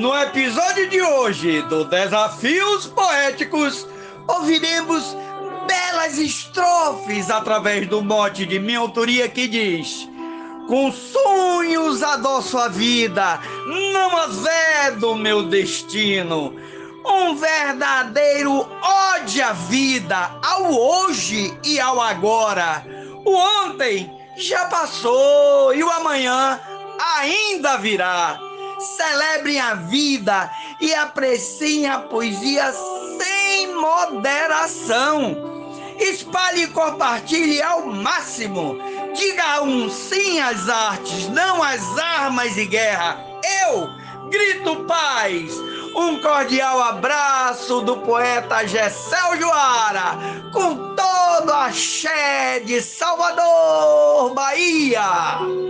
[0.00, 3.86] No episódio de hoje do Desafios Poéticos,
[4.26, 5.14] ouviremos
[5.66, 10.08] belas estrofes através do mote de minha autoria que diz:
[10.66, 13.40] Com sonhos adoço a vida,
[13.92, 16.56] não azedo meu destino.
[17.04, 22.86] Um verdadeiro ódio à vida, ao hoje e ao agora.
[23.22, 23.34] O
[23.66, 26.58] ontem já passou e o amanhã
[27.18, 28.49] ainda virá.
[28.96, 32.72] Celebrem a vida e apreciem a poesia
[33.18, 35.36] sem moderação.
[35.98, 38.78] Espalhe e compartilhe ao máximo.
[39.14, 43.22] Diga um sim às artes, não às armas e guerra.
[43.62, 43.90] Eu
[44.30, 45.52] grito paz.
[45.94, 50.16] Um cordial abraço do poeta Gessel Joara,
[50.52, 55.69] com todo a axé de Salvador, Bahia.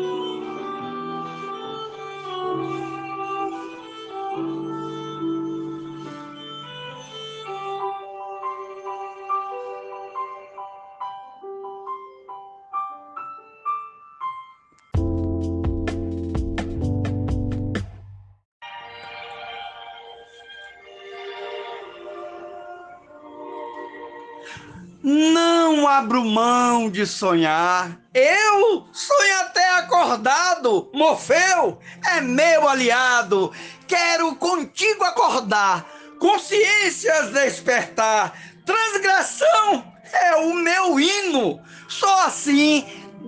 [26.01, 28.01] Abro mão de sonhar.
[28.15, 30.91] Eu sonho até acordado.
[30.95, 31.79] Morfeu
[32.15, 33.53] é meu aliado.
[33.87, 35.87] Quero contigo acordar.
[36.19, 38.33] Consciências despertar.
[38.65, 41.61] Transgressão é o meu hino.
[41.87, 42.87] Só assim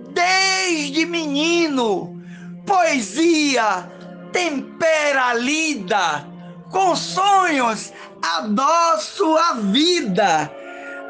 [0.09, 2.19] desde menino.
[2.65, 3.87] Poesia
[4.31, 6.27] tempera a lida.
[6.71, 10.62] Com sonhos adoço a vida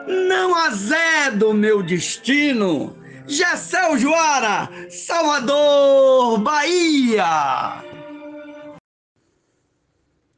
[0.07, 2.95] não azedo meu destino.
[3.25, 7.81] Gessel Joara, Salvador, Bahia.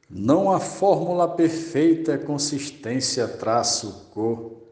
[0.08, 4.62] Não há fórmula perfeita, consistência, traço, cor.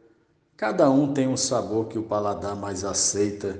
[0.56, 3.58] Cada um tem um sabor que o paladar mais aceita.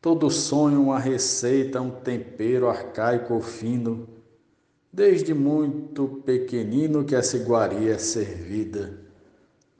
[0.00, 4.08] Todo sonho uma receita, um tempero arcaico ou fino.
[4.90, 9.09] Desde muito pequenino que essa iguaria é servida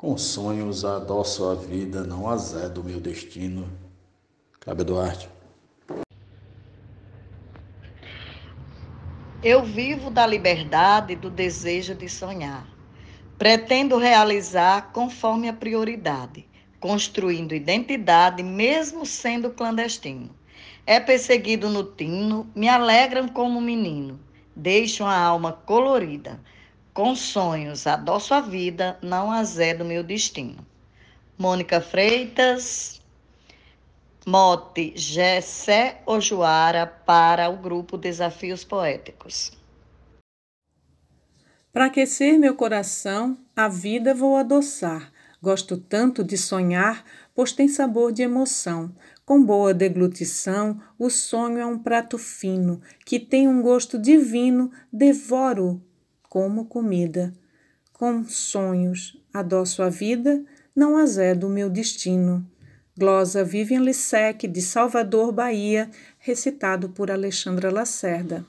[0.01, 3.69] com sonhos adoço a vida, não azedo meu destino.
[4.59, 5.29] Cabe Duarte.
[9.43, 12.67] Eu vivo da liberdade e do desejo de sonhar.
[13.37, 16.49] Pretendo realizar conforme a prioridade,
[16.81, 20.35] construindo identidade mesmo sendo clandestino.
[20.87, 24.19] É perseguido no tino, me alegram como menino,
[24.57, 26.41] deixo a alma colorida
[27.01, 30.59] com sonhos adoço a vida, não azedo meu destino.
[31.39, 33.01] Mônica Freitas,
[34.27, 39.51] mote Gessé Ojoara para o grupo Desafios Poéticos.
[41.73, 45.11] Para aquecer meu coração, a vida vou adoçar.
[45.43, 47.03] Gosto tanto de sonhar,
[47.35, 48.95] pois tem sabor de emoção.
[49.25, 55.83] Com boa deglutição, o sonho é um prato fino, que tem um gosto divino, devoro
[56.31, 57.33] como comida.
[57.93, 60.43] Com sonhos adoço a vida,
[60.75, 62.47] não azedo o meu destino.
[62.97, 68.47] Glosa Vivian Lissec, de Salvador, Bahia, recitado por Alexandra Lacerda.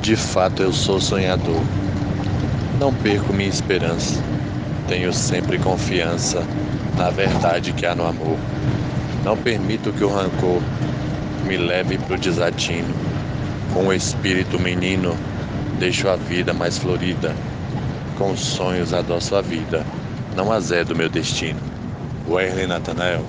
[0.00, 1.60] De fato eu sou sonhador.
[2.78, 4.22] Não perco minha esperança.
[4.86, 6.40] Tenho sempre confiança
[6.96, 8.38] na verdade que há no amor.
[9.24, 10.62] Não permito que o rancor
[11.46, 13.03] me leve para o desatino
[13.74, 15.16] com o espírito menino,
[15.80, 17.34] deixo a vida mais florida.
[18.16, 19.84] Com sonhos adoço a vida,
[20.36, 21.60] não azedo meu destino.
[22.28, 23.26] Werley Natanael,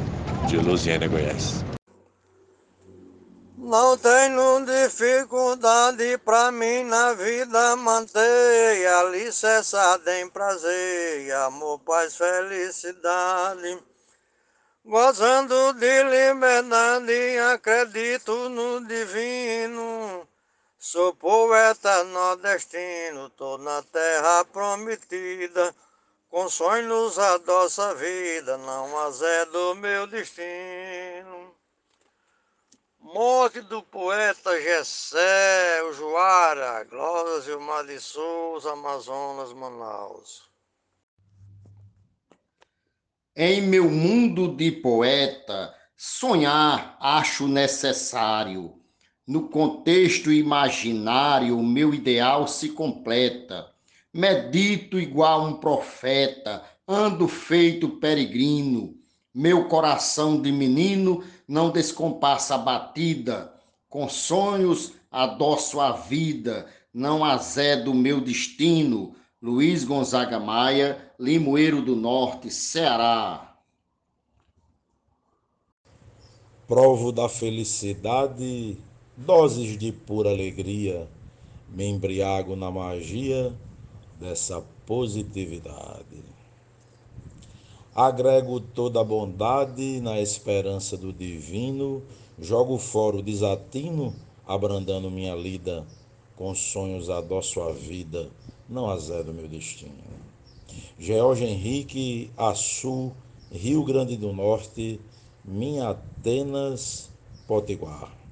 [0.47, 1.65] de Luziânia, Goiás.
[3.57, 13.79] Não tenho dificuldade pra mim na vida manter a licençada em prazer, amor, paz, felicidade.
[14.85, 20.27] Gozando de liberdade, acredito no divino.
[20.87, 25.75] Sou poeta nordestino, tô na terra prometida,
[26.29, 27.39] com sonhos a
[27.95, 31.55] vida, não azedo meu destino.
[32.99, 40.47] Morte do poeta Gessé, o Juara, Glória Gilmar de Souza, Amazonas, Manaus.
[43.35, 48.84] Em meu mundo de poeta, sonhar acho necessário
[49.27, 53.71] no contexto imaginário, o meu ideal se completa.
[54.13, 58.95] Medito igual um profeta, ando feito peregrino.
[59.33, 63.51] Meu coração de menino não descompassa a batida.
[63.89, 69.15] Com sonhos adoço a vida, não azedo o meu destino.
[69.41, 73.55] Luiz Gonzaga Maia, Limoeiro do Norte, Ceará.
[76.67, 78.77] Provo da felicidade,
[79.17, 81.07] doses de pura alegria,
[81.69, 83.53] me embriago na magia
[84.19, 86.23] dessa positividade.
[87.93, 92.03] Agrego toda a bondade na esperança do divino,
[92.37, 94.13] jogo fora o desatino,
[94.45, 95.85] abrandando minha lida,
[96.35, 98.29] com sonhos adoço a vida,
[98.67, 99.93] não azedo meu destino.
[100.99, 103.13] George Henrique, Açu,
[103.49, 104.99] Rio Grande do Norte,
[105.45, 107.09] minha Atenas,
[107.47, 108.24] Potiguar.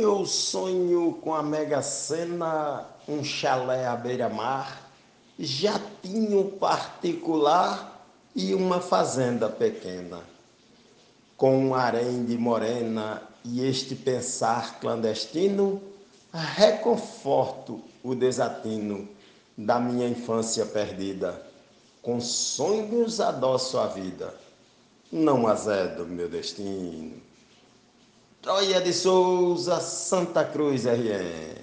[0.00, 4.88] Eu sonho com a Mega Sena, um chalé à beira-mar,
[5.36, 8.00] jatinho particular
[8.32, 10.20] e uma fazenda pequena.
[11.36, 15.82] Com um harém de morena e este pensar clandestino,
[16.32, 19.08] reconforto o desatino
[19.56, 21.44] da minha infância perdida.
[22.00, 24.32] Com sonhos adoço a vida,
[25.10, 27.27] não azedo meu destino.
[28.40, 31.58] Troia de Souza, Santa Cruz, RN.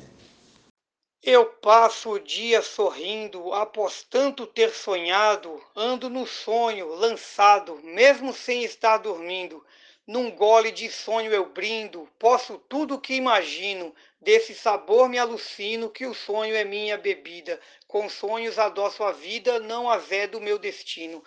[1.24, 8.66] Eu passo o dia sorrindo, após tanto ter sonhado, ando no sonho, lançado, mesmo sem
[8.66, 9.66] estar dormindo.
[10.06, 16.06] Num gole de sonho eu brindo, posso tudo que imagino, desse sabor me alucino, que
[16.06, 17.58] o sonho é minha bebida.
[17.88, 21.24] Com sonhos adoço a vida, não azedo meu destino.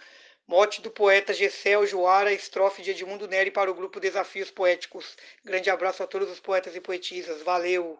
[0.48, 5.14] Mote do poeta Gessel Joara, estrofe de Edmundo Neri para o grupo Desafios Poéticos.
[5.44, 7.42] Grande abraço a todos os poetas e poetisas.
[7.42, 7.98] Valeu!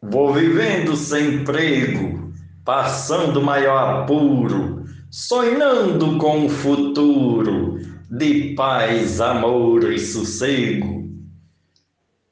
[0.00, 2.32] Vou vivendo sem emprego,
[2.64, 11.10] passando maior apuro, sonhando com o futuro de paz, amor e sossego.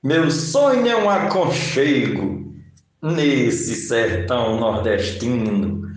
[0.01, 2.55] Meu sonho é um aconchego
[3.03, 5.88] nesse sertão nordestino,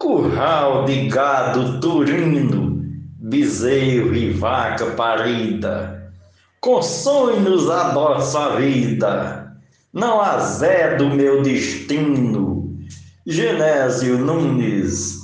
[0.00, 2.82] curral de gado turino,
[3.18, 6.10] bezerro e vaca parida.
[6.58, 9.56] Com sonhos adoço a vida,
[9.92, 12.78] não azedo meu destino.
[13.26, 15.20] Genésio Nunes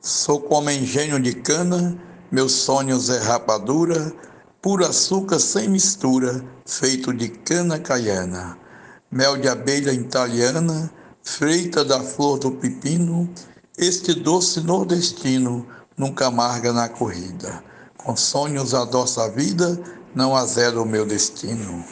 [0.00, 1.96] Sou como engenho de cana,
[2.32, 4.12] meus sonhos é rapadura,
[4.62, 8.56] puro açúcar sem mistura, feito de cana caiana.
[9.10, 10.90] Mel de abelha italiana,
[11.26, 13.28] feita da flor do pepino,
[13.76, 15.66] este doce nordestino
[15.98, 17.62] nunca amarga na corrida.
[17.96, 19.78] Com sonhos adoça a vida,
[20.14, 21.84] não azeda o meu destino.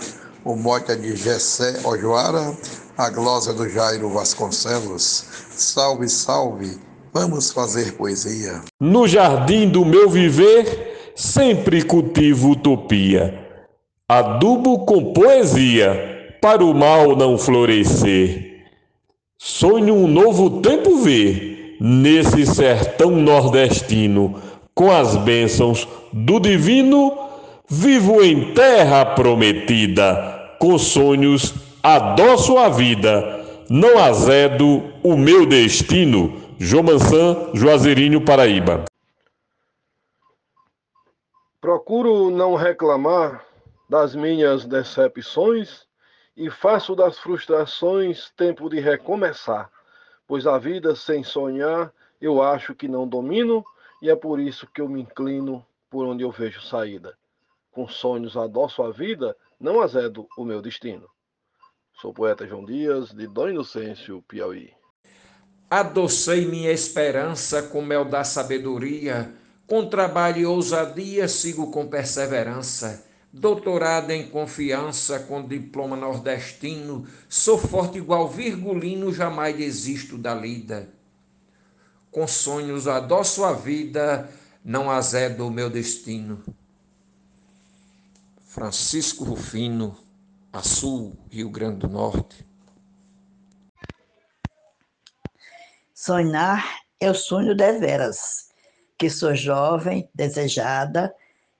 [0.45, 2.57] O mote é de Gessé Ojoara,
[2.97, 5.25] a glosa do Jairo Vasconcelos.
[5.51, 6.79] Salve, salve!
[7.13, 8.63] Vamos fazer poesia.
[8.81, 13.35] No jardim do meu viver, sempre cultivo utopia.
[14.09, 18.54] Adubo com poesia, para o mal não florescer.
[19.47, 24.41] Sonho um novo tempo ver, nesse sertão nordestino,
[24.75, 27.13] com as bênçãos do divino,
[27.69, 31.53] vivo em terra prometida, com sonhos
[31.83, 38.87] adoço a vida, não azedo o meu destino João Mansan, Juazeirinho, Paraíba.
[41.61, 43.45] Procuro não reclamar
[43.91, 45.84] das minhas decepções
[46.37, 49.71] e faço das frustrações tempo de recomeçar,
[50.27, 53.65] pois a vida sem sonhar eu acho que não domino
[54.01, 57.17] e é por isso que eu me inclino por onde eu vejo saída.
[57.71, 61.09] Com sonhos adoço a vida, não azedo o meu destino.
[62.01, 64.73] Sou poeta João Dias, de Dom Inocêncio, Piauí.
[65.71, 69.33] Adocei minha esperança com mel da sabedoria,
[69.67, 73.07] com trabalho e ousadia sigo com perseverança.
[73.37, 80.89] Doutorado em confiança, com diploma nordestino, sou forte igual virgulino, jamais desisto da lida.
[82.13, 84.31] Com sonhos adoço a vida,
[84.65, 86.45] não azedo o meu destino.
[88.47, 89.99] Francisco Rufino,
[90.53, 92.47] Açul, Rio Grande do Norte.
[95.93, 98.51] Sonhar é o sonho deveras,
[98.97, 101.13] que sou jovem, desejada,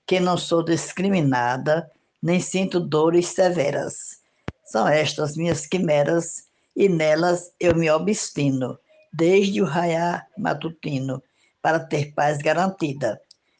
[0.05, 1.89] que não sou discriminada,
[2.21, 4.19] nem sinto dores severas.
[4.65, 6.45] São estas minhas quimeras,
[6.75, 8.77] e nelas eu me obstino,
[9.13, 11.23] desde o raiar matutino,
[11.61, 13.19] para ter paz garantida.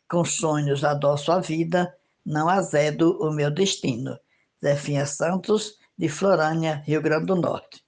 [0.10, 4.20] Com sonhos adoço a vida, não azedo o meu destino.
[4.64, 7.85] Zefinha Santos, de Florânia, Rio Grande do Norte.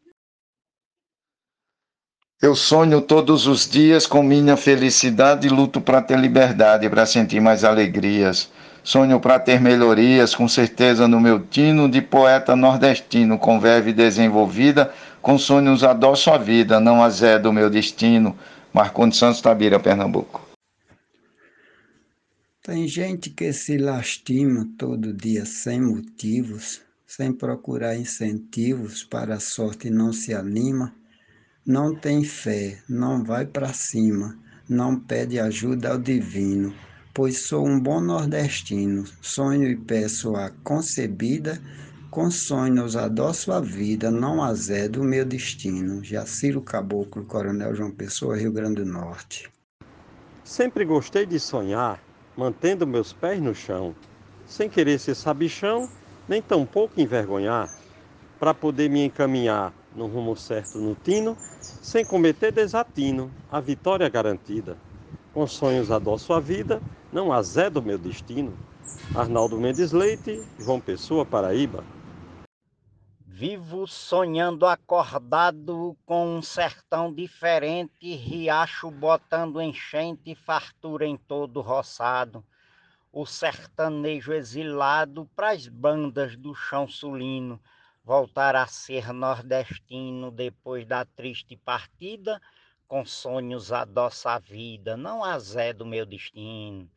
[2.39, 7.41] Eu sonho todos os dias com minha felicidade e luto para ter liberdade, para sentir
[7.41, 8.51] mais alegrias.
[8.84, 14.94] Sonho para ter melhorias, com certeza no meu tino de poeta nordestino, com verve desenvolvida,
[15.20, 18.38] com sonhos adoço a vida, não azedo o meu destino.
[18.72, 20.48] Marcondes Santos Tabira, Pernambuco.
[22.62, 29.89] Tem gente que se lastima todo dia sem motivos, sem procurar incentivos para a sorte
[29.89, 30.94] não se anima,
[31.68, 34.36] não tem fé, não vai para cima,
[34.68, 36.74] não pede ajuda ao divino
[37.18, 41.60] pois sou um bom nordestino, sonho e peço a concebida,
[42.12, 46.04] com sonhos adoço a vida, não azedo o meu destino.
[46.04, 49.50] Jaciro Caboclo, Coronel João Pessoa, Rio Grande do Norte.
[50.44, 52.00] Sempre gostei de sonhar,
[52.38, 53.96] mantendo meus pés no chão,
[54.46, 55.90] sem querer ser sabichão,
[56.30, 57.68] nem tampouco envergonhar,
[58.40, 61.36] para poder me encaminhar no rumo certo no tino,
[61.82, 64.77] sem cometer desatino, a vitória garantida.
[65.34, 68.58] Com sonhos adoço a vida, não azedo meu destino.
[69.16, 71.84] Arnaldo Mendes Leite, João Pessoa, Paraíba.
[73.25, 82.44] Vivo sonhando acordado com um sertão diferente, riacho botando enchente, fartura em todo roçado.
[83.13, 87.60] O sertanejo exilado pras bandas do chão sulino,
[88.08, 92.42] voltar a ser nordestino depois da triste partida,
[92.88, 96.90] com sonhos adoça a vida, não azedo meu destino.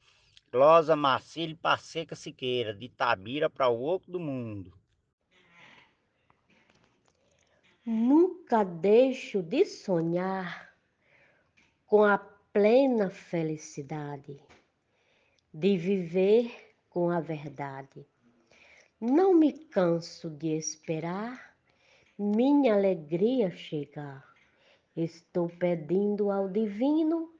[0.52, 4.73] Glosa Marcílio Passeca Siqueira, de Tabira para o Oco do Mundo.
[7.85, 10.73] Nunca deixo de sonhar
[11.87, 12.19] com a
[12.52, 14.40] plena felicidade,
[15.52, 18.07] de viver com a verdade.
[19.02, 21.57] Não me canso de esperar
[22.19, 24.23] minha alegria chegar.
[24.95, 27.33] Estou pedindo ao divino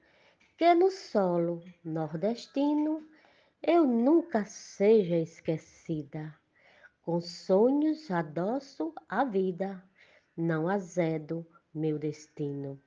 [0.57, 3.07] que no solo nordestino
[3.62, 6.35] eu nunca seja esquecida.
[7.02, 9.85] Com sonhos adoço a vida,
[10.35, 12.81] não azedo meu destino.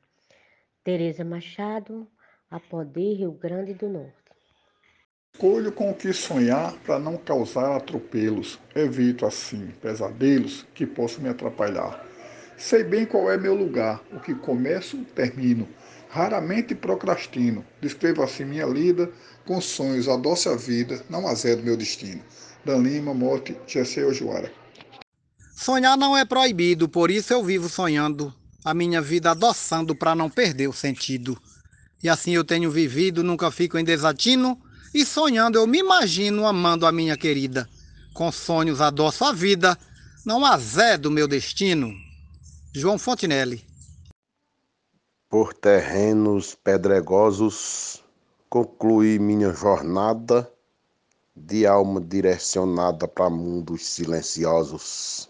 [0.84, 2.08] Tereza Machado,
[2.50, 4.23] Apodi, Rio Grande do Norte.
[5.36, 8.60] Escolho com o que sonhar para não causar atropelos.
[8.75, 12.06] Evito, assim, pesadelos que possam me atrapalhar.
[12.56, 15.68] Sei bem qual é meu lugar, o que começo, termino.
[16.08, 17.66] Raramente procrastino.
[17.82, 19.10] Descrevo assim minha lida,
[19.44, 22.22] com sonhos, adoce a vida, não azedo meu destino.
[22.63, 24.52] Dan Lima, Morte, Gessé Ojoara.
[25.56, 28.32] Sonhar não é proibido, por isso eu vivo sonhando,
[28.63, 31.36] a minha vida adoçando para não perder o sentido.
[32.04, 34.62] E assim eu tenho vivido, nunca fico em desatino,
[34.94, 37.70] e sonhando eu me imagino amando a minha querida.
[38.14, 39.78] Com sonhos adoço a vida,
[40.26, 41.92] não azedo meu destino.
[42.74, 43.74] João Fontinelli
[45.34, 48.04] por terrenos pedregosos,
[48.52, 50.48] concluí minha jornada
[51.36, 55.28] de alma direcionada para mundos silenciosos.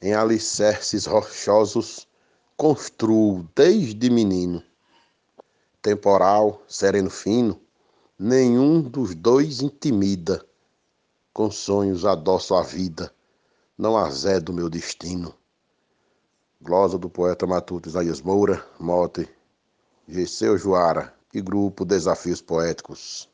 [0.00, 2.08] Em alicerces rochosos,
[2.56, 4.62] construo desde menino.
[5.82, 7.60] Temporal, sereno fino,
[8.18, 10.44] nenhum dos dois intimida.
[11.32, 13.12] Com sonhos adoço a vida,
[13.76, 15.34] não azedo meu destino.
[16.60, 19.28] Glosa do poeta matuto Isaías Moura, mote
[20.06, 23.28] Gesseu Joara e grupo Desafios Poéticos.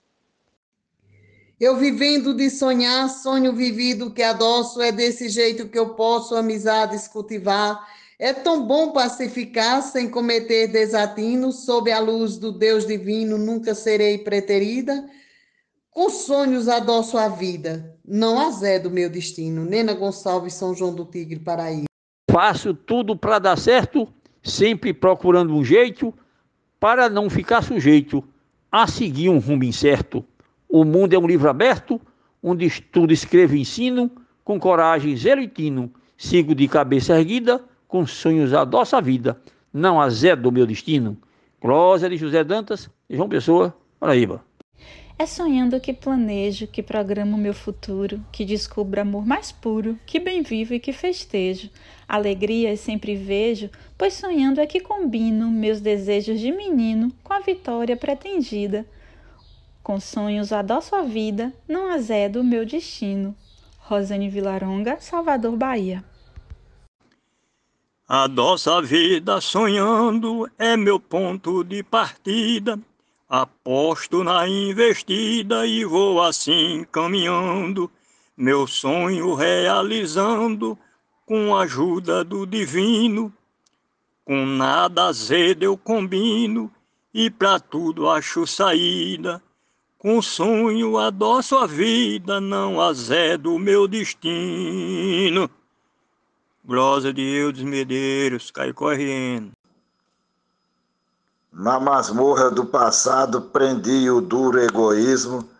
[1.61, 7.07] Eu vivendo de sonhar, sonho vivido que adoço, é desse jeito que eu posso amizades
[7.07, 7.87] cultivar.
[8.23, 14.19] É tão bom pacificar sem cometer desatino, sob a luz do Deus divino nunca serei
[14.19, 15.09] preterida.
[15.91, 19.65] Com sonhos adoço a vida, não azedo meu destino.
[19.65, 21.87] Nena Gonçalves, São João do Tigre, Paraíba.
[22.31, 24.07] Faço tudo para dar certo,
[24.43, 26.13] sempre procurando um jeito
[26.79, 28.23] para não ficar sujeito
[28.71, 30.23] a seguir um rumo incerto.
[30.69, 31.99] O mundo é um livro aberto,
[32.43, 34.11] onde estudo, escrevo e ensino,
[34.45, 35.91] com coragem, zelo e tino.
[36.19, 39.37] Sigo de cabeça erguida, com sonhos a vida,
[39.73, 41.19] não azedo o meu destino.
[41.61, 44.45] Glória de José Dantas, João Pessoa, Paraíba.
[45.19, 50.41] É sonhando que planejo, que programo meu futuro, que descubro amor mais puro, que bem
[50.41, 51.69] vivo e que festejo.
[52.09, 53.69] Alegrias sempre vejo,
[53.99, 58.87] pois sonhando é que combino meus desejos de menino com a vitória pretendida.
[59.83, 63.35] Com sonhos adoço a vida, não azedo o meu destino.
[63.81, 66.05] Rosane Vilaronga, Salvador, Bahia.
[68.13, 68.27] A
[68.83, 72.77] vida sonhando é meu ponto de partida
[73.29, 77.89] Aposto na investida e vou assim caminhando,
[78.37, 80.77] meu sonho realizando
[81.25, 83.33] com a ajuda do divino.
[84.25, 86.69] Com nada azedo eu combino
[87.15, 89.41] e para tudo acho saída.
[89.97, 95.49] Com sonho adoço a vida, não azedo meu destino.
[96.71, 99.51] Glosa de Eudes Medeiros, cai correndo.
[101.53, 105.51] Na masmorra do passado prendi o duro egoísmo,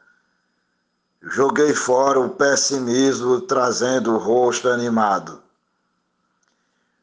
[1.21, 5.43] joguei fora o pessimismo, trazendo o rosto animado.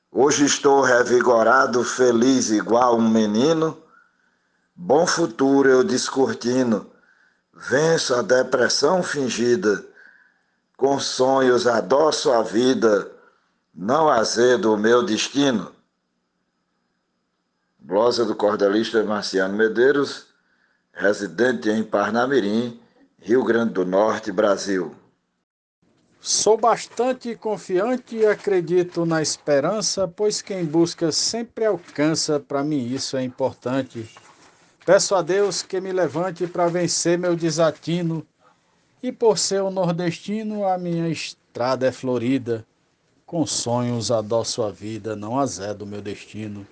[0.09, 3.77] Hoje estou revigorado, feliz igual um menino,
[4.73, 6.89] bom futuro eu descortino.
[7.53, 9.85] Venço a depressão fingida,
[10.77, 13.16] com sonhos adoço a vida,
[13.77, 15.71] não azedo o meu destino.
[17.79, 20.25] Glosa do cordelista Marciano Medeiros,
[20.91, 22.79] residente em Parnamirim,
[23.21, 24.95] Rio Grande do Norte, Brasil.
[26.19, 33.15] Sou bastante confiante e acredito na esperança, pois quem busca sempre alcança, para mim isso
[33.15, 34.09] é importante.
[34.83, 38.25] Peço a Deus que me levante para vencer meu desatino,
[39.03, 42.65] e por ser um nordestino, a minha estrada é florida.
[43.27, 46.65] Com sonhos adoço a vida, não azedo meu destino.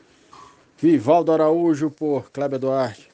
[0.77, 3.09] Vivaldo Araújo por Cléber Duarte.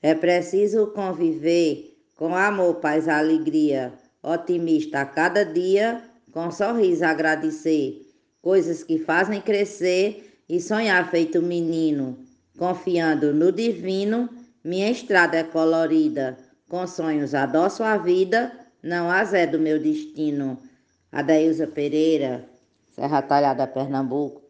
[0.00, 8.06] É preciso conviver com amor, paz, alegria, otimista a cada dia, com sorriso agradecer,
[8.40, 12.16] coisas que fazem crescer e sonhar feito menino.
[12.56, 14.28] Confiando no divino,
[14.62, 16.38] minha estrada é colorida.
[16.68, 20.56] Com sonhos adoço a vida, não azedo meu destino.
[21.12, 22.44] Adailza Pereira,
[22.96, 24.41] Serra Talhada, Pernambuco.